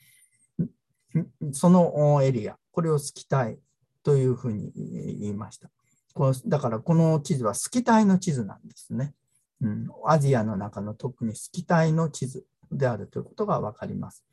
[1.51, 3.59] そのエリア、これをスキタイ
[4.01, 4.71] というふうに
[5.19, 5.69] 言いました。
[6.15, 9.13] こだからこの地図はスキタイの地図なんですね、
[9.61, 9.87] うん。
[10.05, 14.23] アジアの中の特にスキタイの地図であるということがわかります。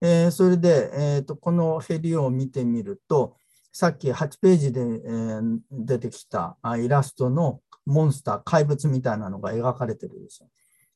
[0.00, 3.36] えー、それで、えーと、このヘリを見てみると、
[3.72, 10.46] さっき8ページで、えー、出てきたイラストのモンスター、怪物みたいなのが描かれてるんでしょ。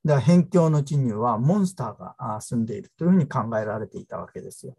[0.05, 4.77] だから辺境の地にはモンスターが住んでいるというふうに考えられていたわけですよ。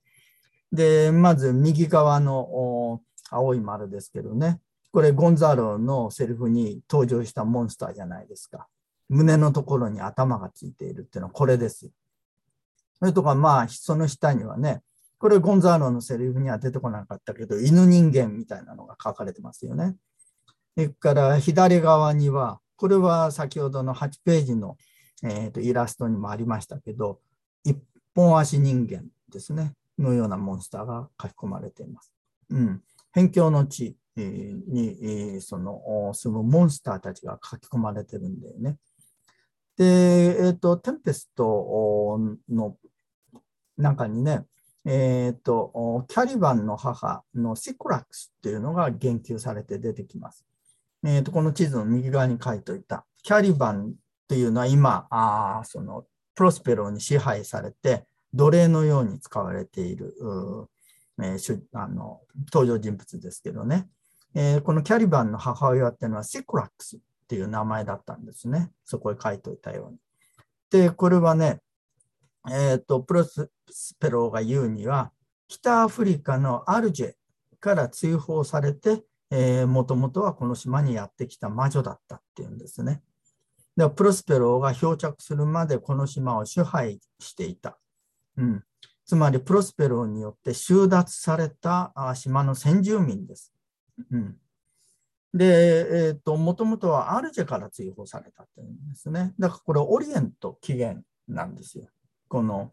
[0.71, 4.59] で、まず右側の青い丸ですけどね、
[4.91, 8.67] これゴンザーロのセリフに登場したモンスターじゃないですか。
[9.09, 11.91] 胸のところに頭がついているっていうのはこれですよ
[12.99, 14.81] それとか、まあ、その下にはね、
[15.17, 19.95] これゴンザーロのセリフには出てこなかったけど、犬人間みたいなのが書かれてますよね。
[20.75, 24.77] それから左側には、これは先ほどの8ページの、
[25.23, 27.19] えー、とイラストにもありましたけど、
[27.63, 27.77] 一
[28.15, 32.11] 本足人間ですね、のようなモンスターが書き込まれています。
[32.49, 32.81] うん、
[33.13, 38.77] 辺境の地にその住むモンスターたちが書き込まれてるんだよね。
[39.77, 39.85] で、
[40.45, 42.77] えっ、ー、と、テンペストの
[43.77, 44.45] 中にね、
[44.85, 50.45] えっ、ー、と、キャリバンの母のシクラックスっていうのが言及されて出てきます。
[51.05, 53.93] えっ、と、この地図の右側に書いておいた、キャリバンっ
[54.27, 60.15] ていうのは今、あそのプロスペロに支配されて、奴隷のように使われている、
[61.21, 63.87] えー、あの登場人物ですけどね、
[64.33, 68.71] えー、このキャリバンの母親っていうのはシクラックスっていう名前だったんですね。
[68.83, 69.97] そこへ書いておいたように。
[70.71, 71.59] で、これはね、
[72.49, 73.49] え、ー、と、プロス
[73.99, 75.11] ペロが言うには、
[75.47, 77.13] 北アフリカのアルジェ
[77.59, 79.03] から追放されて、
[79.67, 83.01] もともとはこの島にやってきた魔女だったっていうんですね。
[83.75, 87.79] でプロスペローが漂着するまでこの島を支配していた。
[88.37, 88.63] うん、
[89.05, 93.51] つまりプロスペローによって収奪された島の先住民です。
[94.11, 94.37] うん、
[95.33, 99.33] で、えーと、もともとはアルジェから追放されたっていうんですね。
[99.39, 101.87] だからこれオリエント起源なんですよ。
[102.27, 102.71] この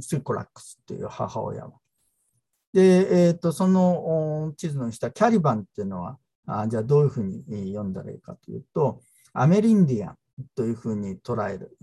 [0.00, 1.72] シコラックスっていう母親は。
[2.72, 9.00] で、えーと、その地図の下、キャリバンっていうのは、あじゃあどういうふうに読んだらいいかというと、
[9.32, 10.16] アメリンディアン
[10.54, 11.76] というふうに捉える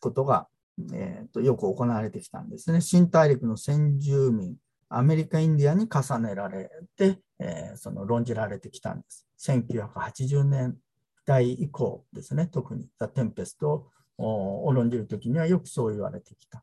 [0.00, 0.48] ことが、
[0.92, 2.80] えーとよく行われてきたんですね。
[2.80, 4.56] 新大陸の先住民、
[4.88, 9.26] アメリカ・インディアンに重ねられて、えー、その論じられてきたんです。
[9.38, 10.76] 1980年
[11.24, 13.88] 代以降ですね、特にザ・テンペスト
[14.18, 16.62] を論じるときにはよくそう言われてきた。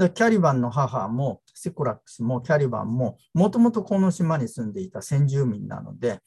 [0.00, 6.20] でキャリバンの母もセコラックスもキャリバンももともとこの島に住んでいた先住民なので、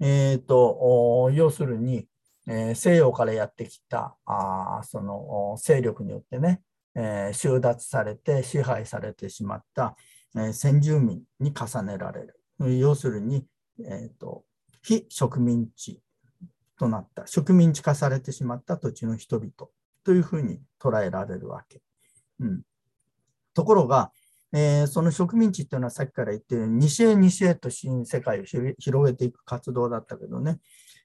[0.00, 2.08] えーと、要するに、
[2.48, 6.60] えー、西洋からやってきたあその勢力によってね、
[6.96, 9.94] えー、収奪されて支配されてしまった、
[10.36, 12.40] え先住民に重ねられる。
[12.78, 13.46] 要するに、
[13.84, 14.44] えーと、
[14.82, 16.00] 非植民地
[16.78, 19.50] となった、植民地化されてしまった土地の人々
[20.04, 21.80] というふうに捉えられるわけ。
[22.40, 22.62] うん、
[23.60, 24.10] ところが、
[24.54, 30.60] えー、その植民地っていうのはさっきから言ってる西へ西へと新世界を広げていく活動だったけどね、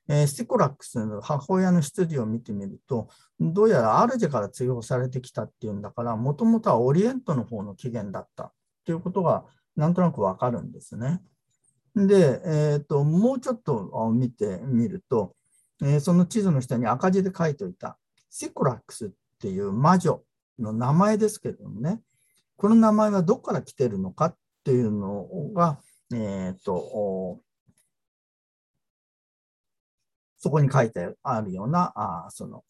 [0.08, 3.10] えー、スコラックスの母親の出自を見てみると、
[3.42, 8.52] どうやらアルジェから追放されてきたっていうんだから、もともとはオリエントの方の起源だったっ
[8.86, 9.44] ていうことが
[9.76, 11.22] なんとなくわかるんですね。
[11.94, 15.36] で、えーと、もうちょっと見てみると、
[15.84, 17.98] えー、その地図の下に赤字で書いておいた
[18.30, 20.22] シクラックスっていう魔女
[20.58, 22.02] の名前ですけどもね、
[22.58, 25.80] この名前はどこから来てるのかっていうのが、
[26.14, 27.40] えーと、
[30.38, 32.64] そこに書いてあるようなあその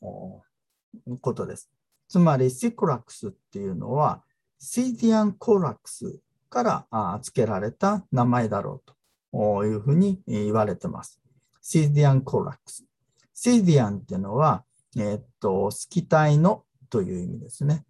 [1.22, 1.70] ことです。
[2.08, 4.24] つまり、シクラックスっていうのは、
[4.60, 6.20] シーディアンコラックス
[6.50, 8.92] からあ付けられた名前だろう
[9.32, 11.20] というふうに言われてます。
[11.62, 12.86] シーディアンコラックス。
[13.34, 14.64] シーディアンっていうのは、
[14.96, 17.84] えー、っと、スキタイのという意味ですね。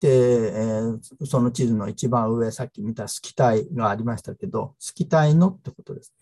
[0.00, 6.14] で、えー、その地図の一番上、さっき見たスキタイがありましたけど、スキタイのってことです。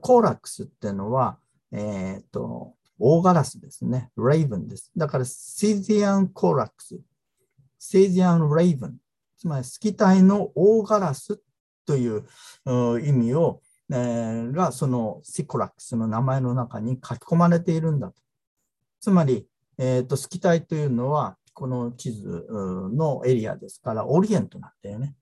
[0.00, 1.38] コーラックスっていうのは、
[1.72, 4.10] えー、と、大ガラスですね。
[4.16, 4.90] レイブンです。
[4.96, 6.98] だから、シーディアンコーラックス。
[7.78, 8.96] シーディアンレイブン
[9.38, 11.40] つまりスキ体の大ガラス
[11.86, 12.24] という
[13.00, 18.14] 意味を、えー、がそのシコラックスの名前の中に書き込まれているんだと。
[19.00, 19.46] つまり、
[19.78, 22.46] えーと、スキ体というのはこの地図
[22.92, 25.14] のエリアですからオリエントなんだよね。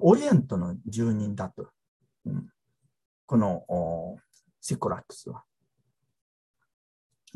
[0.00, 1.68] オリエントの住人だと。
[2.26, 2.48] うん、
[3.24, 4.18] この
[4.60, 5.44] シコラックスは。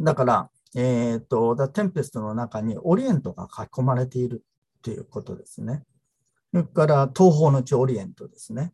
[0.00, 4.44] だから、えっ、ー、と、テンペストの中にオリエントが書き込まれている
[4.82, 5.84] ということですね。
[6.50, 8.72] それから東方の地オリエントですね。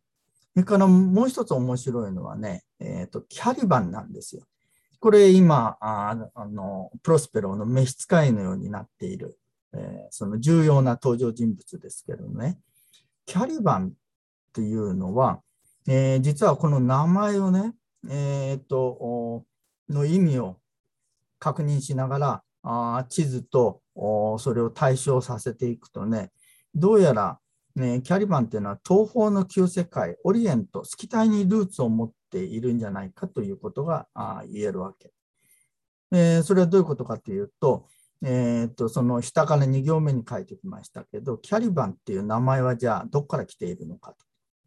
[0.54, 4.44] それからもう一つ面白いのはね、えーと、キャリバンなんですよ。
[5.04, 6.14] これ今あ
[6.50, 9.38] の、プロスペロの召使いのようになっている、
[9.74, 12.58] えー、その重要な登場人物ですけどね、
[13.26, 13.92] キャリバンっ
[14.54, 15.42] ていうのは、
[15.86, 17.74] えー、実はこの名前をね、
[18.08, 19.44] えー、っと、
[19.90, 20.56] の意味を
[21.38, 23.82] 確認しながら、あ地図と
[24.38, 26.30] それを対象させていくとね、
[26.74, 27.38] どうやら、
[27.76, 34.08] ね、キャリバンっていうのは東方の旧世界、オリエント、スキタイにルーツを持っているんじゃないかということが
[34.50, 35.12] 言えるわけ。
[36.10, 37.86] え、それはどういうことかというと、
[38.22, 44.16] えー、とその下から2行目に書いてきましたけど、キャリバンっていう名前はじゃあどこから来ているのかと。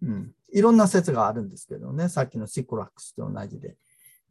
[0.04, 3.76] うん、いろんな説があるんですけどね、さっきのシクラックスと同じで、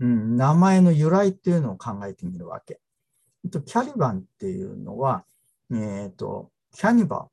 [0.01, 2.81] うん、名前の由来っていうのを考えてみるわけ。
[3.51, 5.25] キャリバンっていうのは、
[5.71, 7.29] えーと、キャニバ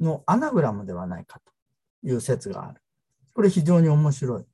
[0.00, 1.52] のアナグラムではないかと
[2.08, 2.80] いう説がある。
[3.34, 4.44] これ非常に面白い。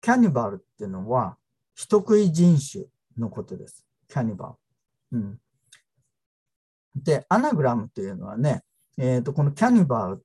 [0.00, 1.36] キャニバルっていうのは
[1.74, 2.84] 人食い人種
[3.18, 3.84] のことです。
[4.08, 4.56] キャニバ
[5.12, 5.18] ル。
[5.18, 5.38] うん、
[6.94, 8.62] で、アナグラムというのはね、
[8.98, 10.24] えーと、このキャニバル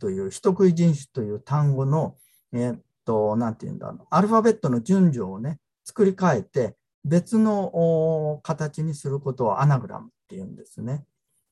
[0.00, 2.16] という人食い人種という単語の、
[2.52, 11.04] えーと、なんていうんだろう、アルファベットの順序をね、作り変えて、別の形にすることをアナグラムっていうんですね。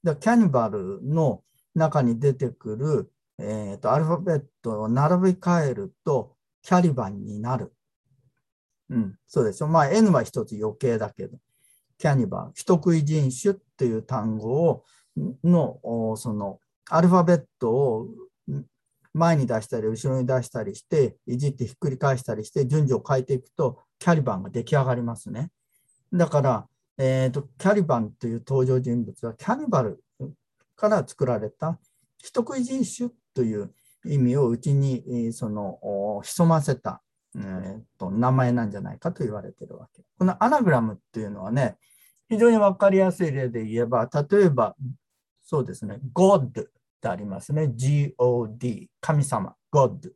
[0.03, 1.43] でキャニバルの
[1.75, 6.34] 中に出てくる、えーと、アルファベットを並び替えると
[6.65, 7.73] キャリバンになる。
[8.91, 9.69] うん、そうでしょ。
[9.69, 11.39] まあ N は一つ余計だけど、
[11.99, 14.85] キャニバル、人食い人種っていう単語を
[15.45, 16.59] のその
[16.91, 18.09] アルファベットを
[19.13, 25.51] 前に出したり後ろに出したりしていじってひっくり返したりして順序を変えていくとキャリバンが出来上がりますね。
[26.13, 26.67] だから、
[26.99, 30.03] えーと、キャリバンという登場人物はキャニバル
[30.77, 31.79] から作られた
[32.19, 33.73] 人食い人種という
[34.07, 35.79] 意味をうちにその
[36.23, 37.03] 潜ませた、
[37.37, 40.03] えーと、名前なんじゃないかと言われてるわけ。
[40.19, 41.77] このアナグラムっていうのはね、
[42.29, 44.75] 非常に分かりやすい例で言えば、例えば、
[45.43, 46.67] そうですね、God っ
[47.01, 47.73] てありますね。
[47.77, 50.13] God、神様、God。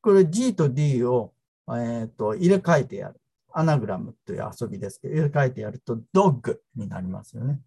[0.00, 1.32] これ G と D を、
[1.68, 3.20] えーと、入れ替えてやる。
[3.54, 7.60] アナグラムという遊びですけど、入れ替えてやるとドッグになりますよね。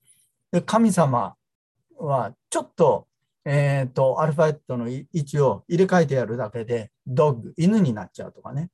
[0.52, 1.36] で神様
[1.98, 3.08] はちょっと,、
[3.46, 8.72] えーと、アルファベットの位置を入れ替えてやるだけでドッグ、犬になっちゃうとかね。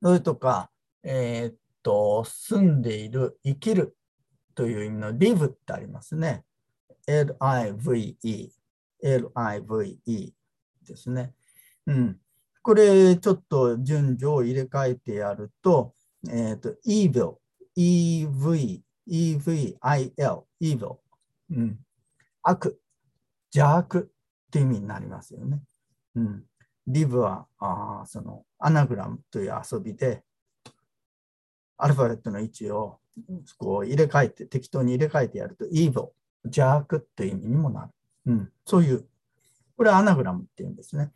[0.00, 0.70] それとか、
[1.02, 3.96] えっ、ー、と、住んでいる、生きる
[4.54, 6.44] という意味の live ってありますね。
[7.08, 8.14] live,
[9.02, 9.96] live
[10.86, 11.34] ですね。
[11.86, 12.20] うん。
[12.62, 15.92] これ、ちょっと順序を入れ替えてやると、
[16.28, 17.36] えっ、ー、と、evil,
[17.76, 19.76] ev, evil,
[20.60, 20.96] evil、
[21.50, 21.78] うん。
[22.42, 22.80] 悪、
[23.56, 24.10] 邪悪
[24.48, 25.60] って意味になりますよね。
[26.14, 26.44] うん。
[26.88, 30.22] live は、あその、アナグラムという遊びで、
[31.78, 32.98] アルファベットの位置を
[33.58, 36.10] こう入れ替えて、適当に入れ替えてやると、evil、
[36.44, 37.90] 邪悪っていう意味にもなる。
[38.26, 39.06] うん、そういう、
[39.76, 41.12] これはアナグラムっていうんですね。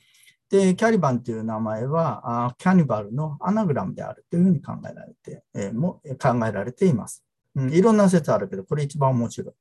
[0.51, 7.24] で、キャリバンという名前は、あキャニバルのアナグラムであるというふうに考えられて、えー、も考えられています、
[7.55, 7.72] うん。
[7.72, 9.53] いろんな説あるけど、これ一番面白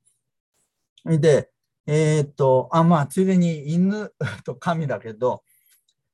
[1.08, 1.18] い。
[1.18, 1.50] で、
[1.86, 4.12] えー、っと、あ、まあ、ついでに犬
[4.44, 5.42] と神だけど、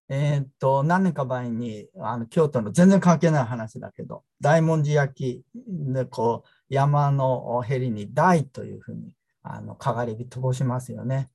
[0.08, 11.30] えー、っと、何年か前に、あの、京都の全然関係ない話だけど、大文字焼きで、こう、山のへりに大というふうに、あの、かがり火通しますよね。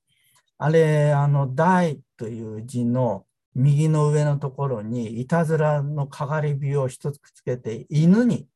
[0.56, 8.48] あれ、あの、大という字の右の上のところに、いたずらのかがり火を一つくっつけて、犬に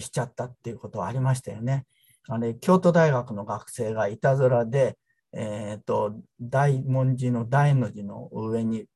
[0.00, 1.86] しちゃったっていうことはありましたよね。
[2.28, 4.98] あれ、京都大学の学生がいたずらで、
[5.32, 8.86] え、ー、と、大文字の大の字の上に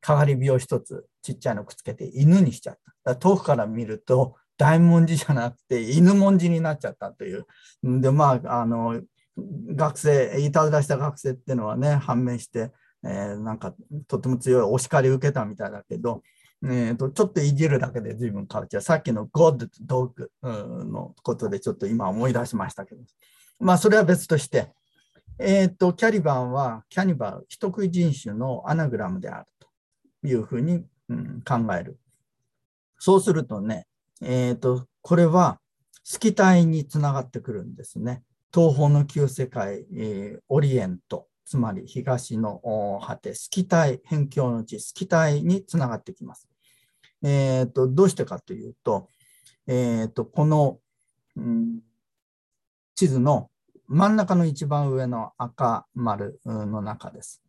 [0.00, 3.12] かがり火を一つちっちゃいのくっつけて犬にしちゃった。
[3.12, 7.46] だ遠くから見ると大文字じゃなくて犬文字になっちゃったという。
[7.82, 9.00] で、まあ、あの、
[9.36, 12.72] 学生、いたずらした学生っていうのはね、判明して、
[13.04, 13.74] えー、なんか
[14.08, 16.22] とても強いお叱り受けたみたいだけど、
[16.64, 18.82] えーと、ちょっといじるだけで随分変わっちゃう。
[18.82, 20.12] さっきの God と
[20.42, 23.02] Dog のことでちょっと今思い出しましたけど。
[23.58, 24.72] まあ、それは別として、
[25.38, 29.66] えっ、ー、と、キャリバンはキャニバル、人食い人種のアナグラムであると。
[30.26, 31.98] いうふうに、うん、考える。
[32.98, 33.86] そうするとね、
[34.22, 35.60] えっ、ー、と、これは、
[36.02, 38.22] スキタイにつながってくるんですね。
[38.54, 46.48] 東方の旧世界、えー、オリエント、つまり東の果て、スキタイ、辺境の地、スキタイにつながってきます。
[47.22, 49.08] えっ、ー、と、どうしてかというと、
[49.66, 50.78] えっ、ー、と、この、
[51.36, 51.80] うん、
[52.96, 53.48] 地図の
[53.86, 57.40] 真ん中の一番上の赤丸の中です。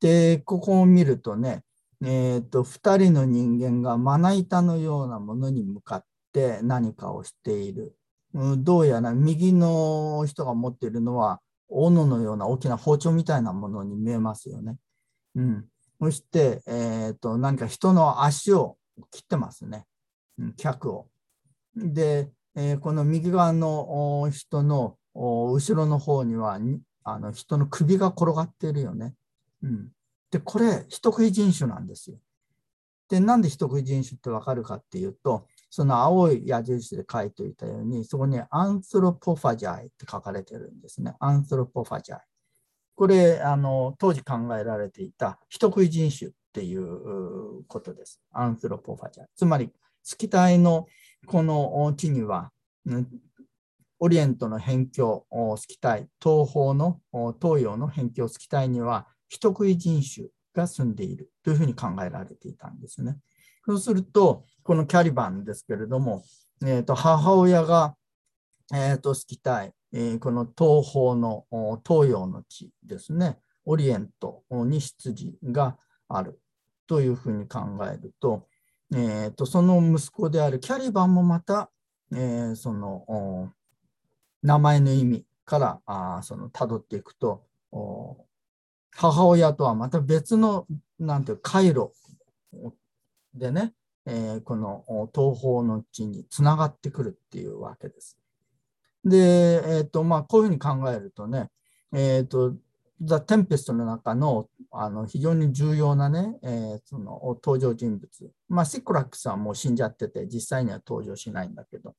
[0.00, 1.62] で、ここを見るとね、
[2.02, 7.94] えーと、2人の人間がまな板のようなものに向かって何かをしている
[8.32, 14.76] どうやら右の人が持っているのは、斧のような大きな包丁みたいなものに見えますよね。
[15.34, 15.64] うん、
[16.00, 18.76] そして、えーと、何か人の足を
[19.10, 19.84] 切ってますね、
[20.38, 21.08] うん、脚を。
[21.76, 26.58] で、えー、この右側の人の後ろの方には
[27.04, 29.14] あの人の首が転がっているよね。
[29.62, 29.88] うん、
[30.30, 32.18] で、これ、人食い人種なんですよ。
[33.08, 41.14] で、なんで人食い人種ってわかるかっていうと、その青い矢印で書いておいたように、そこにアンスロポファジャイって書かれてるんですね。
[41.18, 42.20] アンスロポファジャイ。
[42.94, 48.20] これ、あの、当時考えられていた人食い人種っていうことです。
[48.30, 49.26] アンスロポファジャイ。
[49.34, 49.72] つまり、
[50.02, 50.86] スキタイの
[51.26, 52.50] この地には、
[53.98, 57.00] オリエントの辺境、スキタイ、東方の、
[57.40, 63.16] 東洋の辺境スキタイには、人食い人種が住んでいるというふうに考えられていたんですね。
[63.66, 66.24] そうすると、このキャリバンですけれども、
[66.64, 67.94] えー、と母親が、
[68.72, 71.44] えー、とスキタイ、えー、この東方の
[71.86, 75.76] 東洋の地ですね、オリエントに出自が
[76.08, 76.40] ある
[76.86, 78.48] というふうに考えると、
[78.92, 81.70] えー、とその息子であるキャリバンもまた、
[82.12, 83.52] えー、その
[84.42, 87.44] 名前の意味からあその辿っていくと、
[88.92, 90.66] 母親とはまた別の、
[90.98, 91.92] なんていう回路
[93.34, 93.72] でね、
[94.06, 94.84] えー、この
[95.14, 98.18] 東方の地につながってくるっていうわけです。
[99.04, 101.48] で、えーとまあ、こういうふうに考えるとね、
[101.92, 102.54] えーと、
[103.02, 111.96] ザ・テンペストの中のあの非常に重要なね、えー、その登場人物、まあ、シクラックスはもう死んじゃってて、実際には登場しないんだけど、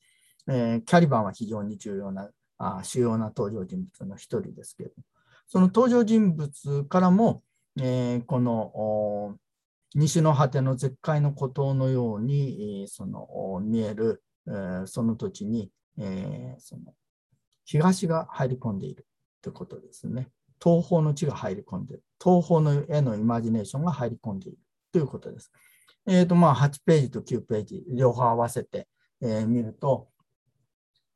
[0.48, 4.92] えー、キャリバンは非常に重要な、あ主要な登場人物の一人ですけど、
[5.48, 7.44] その登場人物からも、
[7.78, 9.36] えー、この
[9.96, 16.94] 西の果ての絶海の孤島のように、その見える、えー、その土地に、えー、その
[17.66, 19.06] 東が入り込んでいる
[19.42, 20.30] ということですね。
[20.64, 22.04] 東方の地が入り込んでいる。
[22.24, 24.58] 東方の絵のイマジネーションが入り込んでいる
[24.92, 25.52] ということです。
[26.08, 28.88] えーとまあ、8ページと9ページ、両方合わせて、
[29.22, 30.08] えー、見ると、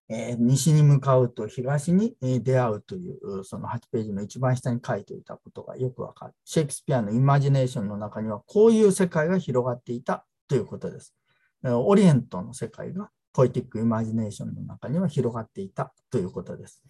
[0.07, 6.33] えー、西に向かうと東に出会うという、その8ページの一番下に書いていたことがよくわかる。
[6.43, 11.15] シェイクスピアのイマジネーションの中にはこういう世界が広がっていたということです。
[11.63, 16.83] オリエントの世界がポエティックイマジネーションの中には広がっていたということです。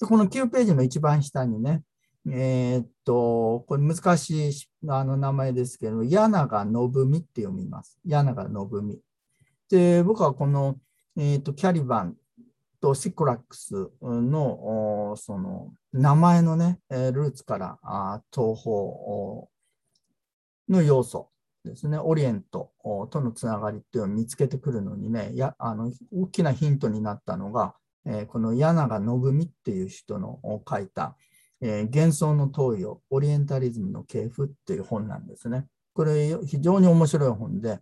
[0.00, 1.82] この9ページの一番下にね、
[2.26, 4.52] えー、っと、これ難しい
[4.88, 7.98] あの名前ですけど、柳が信美って読みます。
[8.04, 9.00] 柳が信美。
[9.70, 10.76] で、僕はこの、
[11.16, 12.16] えー、っとキャリバン
[12.80, 19.48] とシクラックスのその名前のね、ルーツからあ東方
[20.68, 21.30] の要素
[21.64, 22.72] ですね、オリエント
[23.10, 27.74] とのつながりっていうのを見つけてくるのにね、やあの大きなヒントになったのが、
[28.06, 31.16] えこの柳が信美っていう人の書いた、
[31.60, 35.66] え幻想の東洋、オリエンタリズムの系譜っていう本なんですね。
[35.94, 37.80] これ非常に面白い本で、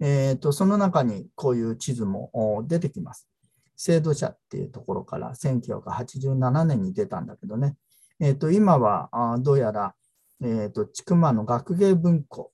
[0.00, 3.28] えーとその中にこういう地図も出てきます。
[3.76, 7.74] 制度者っていうところから1987年に出たんだけどね、
[8.20, 9.94] えー、と今はあどうやら、
[10.40, 12.52] えー、と千曲の学芸文庫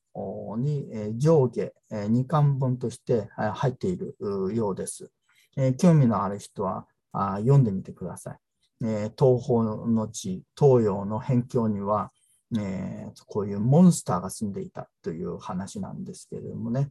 [0.57, 4.17] に、え上下、え2巻本として入っている
[4.55, 5.13] ようです。
[5.57, 8.39] え興味のある人はあ読んでみてください。
[8.85, 12.13] え東方の地、東洋の辺境には、
[12.57, 16.91] えー、こういうモンスターが住んでいたという話なんですけれどもね、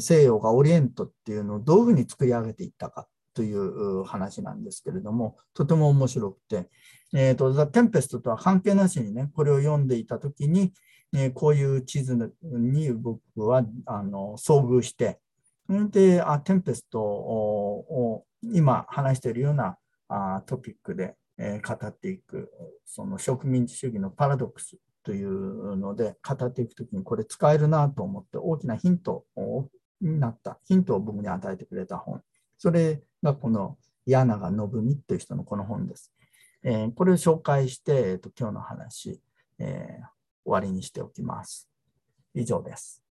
[0.00, 6.68] 西洋がオリエントっていうのをどういうふうに作り上げていったかという話なんですけれども、とても面白くて、
[7.14, 10.72] えーと、ザ・テンペストとは関係なしにね、これを読んでいたときに、
[11.14, 15.20] えー、こういう地図に僕はあの遭遇して、
[15.68, 19.76] であ、テンペストを今話しているような
[20.08, 22.50] あトピックで、えー、語っていく、
[22.84, 29.24] その植民地主義のパラドックスというので語っていくときにこれ使えるなと思って大きなヒント
[30.00, 32.22] になった、ヒントを僕に与えてくれた本。
[32.58, 36.12] それがこの柳長信美という人のこの本です。
[36.64, 39.20] えー、これを紹介して、えーと、今日の話、
[39.58, 40.06] えー、
[40.44, 41.68] 終わりにしておきます。
[42.34, 43.01] 以上です。